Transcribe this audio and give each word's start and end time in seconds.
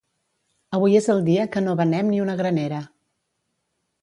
Avui 0.77 0.97
és 0.99 1.09
el 1.15 1.21
dia 1.29 1.45
que 1.57 1.63
no 1.67 1.75
venem 1.83 2.11
ni 2.15 2.23
una 2.25 2.37
granera. 2.43 2.81